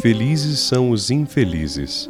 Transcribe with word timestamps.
Felizes 0.00 0.60
são 0.60 0.92
os 0.92 1.10
infelizes. 1.10 2.08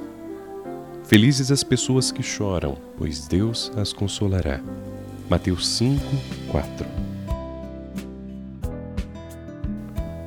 Felizes 1.05 1.51
as 1.51 1.65
pessoas 1.65 2.13
que 2.13 2.23
choram, 2.23 2.77
pois 2.99 3.27
Deus 3.27 3.73
as 3.79 3.95
consolará. 3.95 4.61
Mateus 5.31 5.67
5, 5.69 5.99
4. 6.51 6.87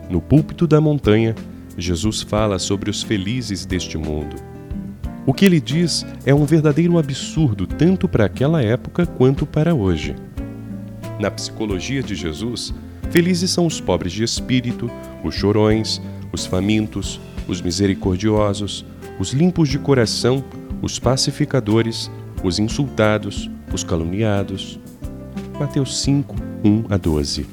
No 0.10 0.20
púlpito 0.20 0.66
da 0.66 0.82
montanha, 0.82 1.36
Jesus 1.78 2.24
fala 2.24 2.58
sobre 2.58 2.90
os 2.90 3.04
felizes 3.04 3.64
deste 3.64 3.96
mundo. 3.96 4.38
O 5.24 5.32
que 5.32 5.46
ele 5.46 5.62
diz 5.62 6.04
é 6.26 6.34
um 6.34 6.46
verdadeiro 6.46 6.98
absurdo 6.98 7.68
tanto 7.68 8.10
para 8.10 8.26
aquela 8.26 8.64
época 8.64 9.06
quanto 9.06 9.46
para 9.46 9.76
hoje. 9.76 10.16
Na 11.20 11.30
psicologia 11.30 12.02
de 12.02 12.16
Jesus, 12.16 12.74
felizes 13.12 13.52
são 13.52 13.68
os 13.68 13.80
pobres 13.80 14.12
de 14.14 14.24
espírito, 14.24 14.90
os 15.24 15.36
chorões, 15.36 16.02
os 16.34 16.48
famintos, 16.48 17.22
os 17.48 17.62
misericordiosos, 17.62 18.86
os 19.20 19.32
limpos 19.32 19.70
de 19.70 19.80
coração, 19.80 20.44
os 20.82 21.00
pacificadores, 21.00 22.10
os 22.44 22.60
insultados, 22.60 23.50
os 23.74 23.84
caluniados. 23.84 24.80
Mateus 25.60 26.02
5, 26.02 26.36
1 26.64 26.86
a 26.90 26.98
12. 26.98 27.46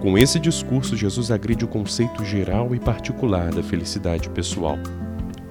Com 0.00 0.16
esse 0.18 0.38
discurso, 0.38 0.96
Jesus 0.96 1.30
agride 1.30 1.64
o 1.64 1.68
conceito 1.68 2.24
geral 2.24 2.74
e 2.74 2.78
particular 2.78 3.52
da 3.52 3.62
felicidade 3.62 4.28
pessoal. 4.30 4.78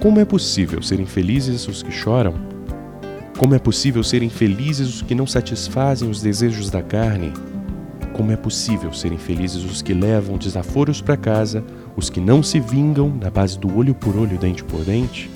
Como 0.00 0.20
é 0.20 0.24
possível 0.24 0.80
serem 0.82 1.04
felizes 1.04 1.66
os 1.66 1.82
que 1.82 1.90
choram? 1.90 2.34
Como 3.36 3.54
é 3.54 3.58
possível 3.58 4.02
serem 4.02 4.30
felizes 4.30 4.88
os 4.88 5.02
que 5.02 5.14
não 5.14 5.26
satisfazem 5.26 6.08
os 6.08 6.22
desejos 6.22 6.70
da 6.70 6.80
carne? 6.80 7.32
Como 8.16 8.32
é 8.32 8.36
possível 8.36 8.94
serem 8.94 9.18
felizes 9.18 9.62
os 9.62 9.82
que 9.82 9.92
levam 9.92 10.38
desaforos 10.38 11.02
para 11.02 11.18
casa, 11.18 11.62
os 11.94 12.08
que 12.08 12.18
não 12.18 12.42
se 12.42 12.58
vingam 12.58 13.10
na 13.10 13.28
base 13.28 13.58
do 13.58 13.76
olho 13.76 13.94
por 13.94 14.16
olho, 14.16 14.38
dente 14.38 14.64
por 14.64 14.82
dente? 14.82 15.30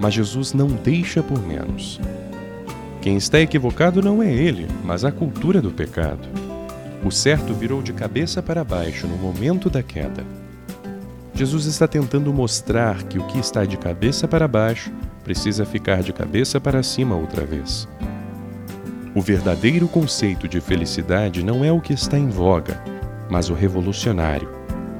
Mas 0.00 0.14
Jesus 0.14 0.52
não 0.52 0.68
deixa 0.68 1.24
por 1.24 1.44
menos. 1.44 2.00
Quem 3.02 3.16
está 3.16 3.40
equivocado 3.40 4.00
não 4.00 4.22
é 4.22 4.32
ele, 4.32 4.68
mas 4.84 5.04
a 5.04 5.10
cultura 5.10 5.60
do 5.60 5.72
pecado. 5.72 6.28
O 7.04 7.10
certo 7.10 7.52
virou 7.52 7.82
de 7.82 7.92
cabeça 7.92 8.40
para 8.40 8.62
baixo 8.62 9.08
no 9.08 9.16
momento 9.16 9.68
da 9.68 9.82
queda. 9.82 10.24
Jesus 11.34 11.66
está 11.66 11.88
tentando 11.88 12.32
mostrar 12.32 13.02
que 13.02 13.18
o 13.18 13.26
que 13.26 13.40
está 13.40 13.64
de 13.64 13.76
cabeça 13.76 14.28
para 14.28 14.46
baixo 14.46 14.92
precisa 15.24 15.64
ficar 15.66 16.00
de 16.00 16.12
cabeça 16.12 16.60
para 16.60 16.80
cima 16.84 17.16
outra 17.16 17.44
vez. 17.44 17.88
O 19.12 19.20
verdadeiro 19.20 19.88
conceito 19.88 20.46
de 20.46 20.60
felicidade 20.60 21.42
não 21.42 21.64
é 21.64 21.72
o 21.72 21.80
que 21.80 21.92
está 21.92 22.16
em 22.16 22.28
voga, 22.28 22.80
mas 23.28 23.50
o 23.50 23.54
revolucionário, 23.54 24.48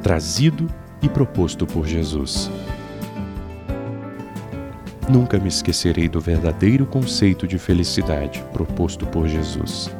trazido 0.02 0.66
e 1.00 1.08
proposto 1.08 1.64
por 1.64 1.86
Jesus. 1.86 2.50
Nunca 5.08 5.38
me 5.38 5.48
esquecerei 5.48 6.08
do 6.08 6.20
verdadeiro 6.20 6.86
conceito 6.86 7.46
de 7.46 7.56
felicidade 7.56 8.44
proposto 8.52 9.06
por 9.06 9.28
Jesus. 9.28 9.90